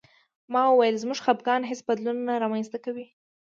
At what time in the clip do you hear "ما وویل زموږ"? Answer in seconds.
0.51-1.17